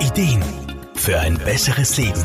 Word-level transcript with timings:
Ideen 0.00 0.44
für 0.94 1.18
ein 1.18 1.36
besseres 1.38 1.96
Leben. 1.96 2.22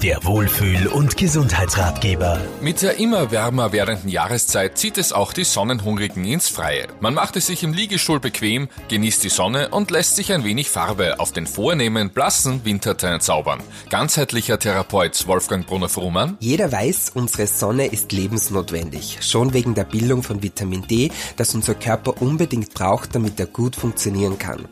Der 0.00 0.24
Wohlfühl- 0.24 0.86
und 0.86 1.16
Gesundheitsratgeber. 1.16 2.40
Mit 2.60 2.82
der 2.82 2.98
immer 2.98 3.32
wärmer 3.32 3.72
werdenden 3.72 4.08
Jahreszeit 4.08 4.78
zieht 4.78 4.96
es 4.96 5.12
auch 5.12 5.32
die 5.32 5.44
Sonnenhungrigen 5.44 6.24
ins 6.24 6.48
Freie. 6.48 6.86
Man 7.00 7.14
macht 7.14 7.34
es 7.34 7.48
sich 7.48 7.64
im 7.64 7.74
Liegestuhl 7.74 8.20
bequem, 8.20 8.68
genießt 8.88 9.24
die 9.24 9.28
Sonne 9.28 9.70
und 9.70 9.90
lässt 9.90 10.14
sich 10.14 10.32
ein 10.32 10.44
wenig 10.44 10.70
Farbe 10.70 11.18
auf 11.18 11.32
den 11.32 11.48
vornehmen, 11.48 12.10
blassen 12.10 12.64
Winterteil 12.64 13.20
zaubern. 13.20 13.60
Ganzheitlicher 13.90 14.60
Therapeut 14.60 15.26
Wolfgang 15.26 15.66
Brunner-Frumann. 15.66 16.36
Jeder 16.38 16.70
weiß, 16.70 17.10
unsere 17.14 17.48
Sonne 17.48 17.86
ist 17.86 18.12
lebensnotwendig. 18.12 19.18
Schon 19.20 19.52
wegen 19.52 19.74
der 19.74 19.84
Bildung 19.84 20.22
von 20.22 20.44
Vitamin 20.44 20.86
D, 20.86 21.10
das 21.36 21.56
unser 21.56 21.74
Körper 21.74 22.22
unbedingt 22.22 22.72
braucht, 22.72 23.16
damit 23.16 23.40
er 23.40 23.46
gut 23.46 23.74
funktionieren 23.74 24.38
kann. 24.38 24.66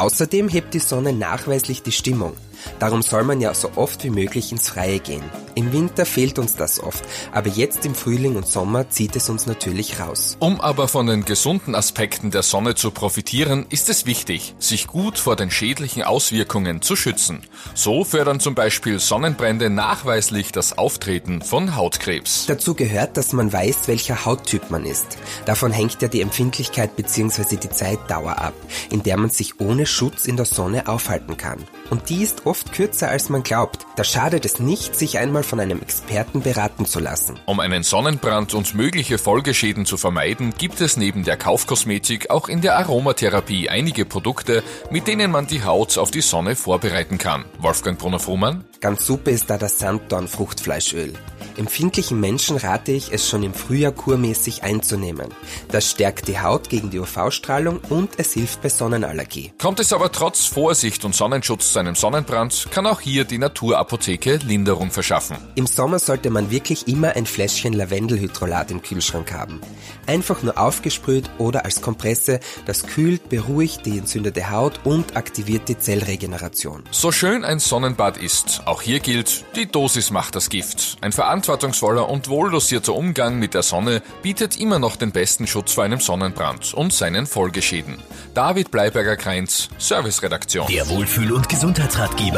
Außerdem 0.00 0.48
hebt 0.48 0.72
die 0.72 0.78
Sonne 0.78 1.12
nachweislich 1.12 1.82
die 1.82 1.92
Stimmung. 1.92 2.32
Darum 2.78 3.02
soll 3.02 3.24
man 3.24 3.40
ja 3.40 3.54
so 3.54 3.70
oft 3.76 4.04
wie 4.04 4.10
möglich 4.10 4.52
ins 4.52 4.68
Freie 4.68 5.00
gehen. 5.00 5.22
Im 5.54 5.72
Winter 5.72 6.06
fehlt 6.06 6.38
uns 6.38 6.56
das 6.56 6.80
oft, 6.80 7.04
aber 7.32 7.48
jetzt 7.48 7.84
im 7.84 7.94
Frühling 7.94 8.36
und 8.36 8.46
Sommer 8.46 8.88
zieht 8.88 9.16
es 9.16 9.28
uns 9.28 9.46
natürlich 9.46 10.00
raus. 10.00 10.36
Um 10.38 10.60
aber 10.60 10.88
von 10.88 11.06
den 11.06 11.24
gesunden 11.24 11.74
Aspekten 11.74 12.30
der 12.30 12.42
Sonne 12.42 12.74
zu 12.74 12.90
profitieren, 12.90 13.66
ist 13.68 13.88
es 13.88 14.06
wichtig, 14.06 14.54
sich 14.58 14.86
gut 14.86 15.18
vor 15.18 15.36
den 15.36 15.50
schädlichen 15.50 16.02
Auswirkungen 16.02 16.82
zu 16.82 16.96
schützen. 16.96 17.42
So 17.74 18.04
fördern 18.04 18.40
zum 18.40 18.54
Beispiel 18.54 18.98
Sonnenbrände 18.98 19.70
nachweislich 19.70 20.52
das 20.52 20.78
Auftreten 20.78 21.42
von 21.42 21.76
Hautkrebs. 21.76 22.46
Dazu 22.46 22.74
gehört, 22.74 23.16
dass 23.16 23.32
man 23.32 23.52
weiß, 23.52 23.88
welcher 23.88 24.24
Hauttyp 24.24 24.70
man 24.70 24.86
ist. 24.86 25.18
Davon 25.46 25.72
hängt 25.72 26.00
ja 26.00 26.08
die 26.08 26.20
Empfindlichkeit 26.20 26.96
bzw. 26.96 27.56
die 27.56 27.70
Zeitdauer 27.70 28.38
ab, 28.38 28.54
in 28.90 29.02
der 29.02 29.16
man 29.16 29.30
sich 29.30 29.60
ohne 29.60 29.86
Schutz 29.86 30.26
in 30.26 30.36
der 30.36 30.46
Sonne 30.46 30.88
aufhalten 30.88 31.36
kann. 31.36 31.58
Und 31.90 32.08
die 32.08 32.22
ist 32.22 32.46
oft 32.50 32.72
kürzer 32.72 33.08
als 33.08 33.28
man 33.28 33.44
glaubt. 33.44 33.86
Da 33.94 34.02
schadet 34.02 34.44
es 34.44 34.58
nicht, 34.58 34.96
sich 34.96 35.18
einmal 35.18 35.44
von 35.44 35.60
einem 35.60 35.80
Experten 35.80 36.42
beraten 36.42 36.84
zu 36.84 36.98
lassen. 36.98 37.38
Um 37.46 37.60
einen 37.60 37.84
Sonnenbrand 37.84 38.54
und 38.54 38.74
mögliche 38.74 39.18
Folgeschäden 39.18 39.86
zu 39.86 39.96
vermeiden, 39.96 40.52
gibt 40.58 40.80
es 40.80 40.96
neben 40.96 41.22
der 41.22 41.36
Kaufkosmetik 41.36 42.28
auch 42.30 42.48
in 42.48 42.60
der 42.60 42.76
Aromatherapie 42.76 43.70
einige 43.70 44.04
Produkte, 44.04 44.64
mit 44.90 45.06
denen 45.06 45.30
man 45.30 45.46
die 45.46 45.62
Haut 45.62 45.96
auf 45.96 46.10
die 46.10 46.22
Sonne 46.22 46.56
vorbereiten 46.56 47.18
kann. 47.18 47.44
Wolfgang 47.60 47.96
Brunner-Frumann? 47.98 48.64
Ganz 48.80 49.06
super 49.06 49.30
ist 49.30 49.48
da 49.48 49.58
das 49.58 49.78
Sanddorn-Fruchtfleischöl. 49.78 51.12
Empfindlichen 51.56 52.18
Menschen 52.18 52.56
rate 52.56 52.92
ich, 52.92 53.12
es 53.12 53.28
schon 53.28 53.42
im 53.42 53.52
Frühjahr 53.52 53.92
kurmäßig 53.92 54.62
einzunehmen. 54.62 55.28
Das 55.68 55.90
stärkt 55.90 56.28
die 56.28 56.40
Haut 56.40 56.70
gegen 56.70 56.88
die 56.88 56.98
UV-Strahlung 56.98 57.80
und 57.90 58.18
es 58.18 58.32
hilft 58.32 58.62
bei 58.62 58.70
Sonnenallergie. 58.70 59.52
Kommt 59.60 59.80
es 59.80 59.92
aber 59.92 60.10
trotz 60.10 60.46
Vorsicht 60.46 61.04
und 61.04 61.14
Sonnenschutz 61.14 61.72
zu 61.74 61.78
einem 61.78 61.94
Sonnenbrand, 61.94 62.39
kann 62.70 62.86
auch 62.86 63.00
hier 63.00 63.24
die 63.24 63.38
Naturapotheke 63.38 64.36
Linderung 64.36 64.90
verschaffen. 64.90 65.36
Im 65.54 65.66
Sommer 65.66 65.98
sollte 65.98 66.30
man 66.30 66.50
wirklich 66.50 66.88
immer 66.88 67.16
ein 67.16 67.26
Fläschchen 67.26 67.72
Lavendelhydrolat 67.72 68.70
im 68.70 68.82
Kühlschrank 68.82 69.32
haben. 69.32 69.60
Einfach 70.06 70.42
nur 70.42 70.58
aufgesprüht 70.58 71.28
oder 71.38 71.64
als 71.64 71.82
Kompresse, 71.82 72.40
das 72.66 72.86
kühlt, 72.86 73.28
beruhigt 73.28 73.84
die 73.86 73.98
entzündete 73.98 74.50
Haut 74.50 74.80
und 74.84 75.16
aktiviert 75.16 75.68
die 75.68 75.78
Zellregeneration. 75.78 76.84
So 76.90 77.12
schön 77.12 77.44
ein 77.44 77.58
Sonnenbad 77.58 78.16
ist, 78.16 78.62
auch 78.64 78.82
hier 78.82 79.00
gilt, 79.00 79.44
die 79.56 79.66
Dosis 79.66 80.10
macht 80.10 80.36
das 80.36 80.48
Gift. 80.48 80.96
Ein 81.00 81.12
verantwortungsvoller 81.12 82.08
und 82.08 82.28
wohldosierter 82.28 82.94
Umgang 82.94 83.38
mit 83.38 83.54
der 83.54 83.62
Sonne 83.62 84.02
bietet 84.22 84.58
immer 84.58 84.78
noch 84.78 84.96
den 84.96 85.12
besten 85.12 85.46
Schutz 85.46 85.72
vor 85.72 85.84
einem 85.84 86.00
Sonnenbrand 86.00 86.74
und 86.74 86.92
seinen 86.92 87.26
Folgeschäden. 87.26 87.98
David 88.34 88.70
Bleiberger-Kreinz, 88.70 89.68
Serviceredaktion. 89.78 90.66
Der 90.68 90.88
Wohlfühl- 90.88 91.32
und 91.32 91.48
Gesundheitsratgeber. 91.48 92.29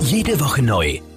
Jede 0.00 0.38
Woche 0.38 0.62
neu 0.62 1.11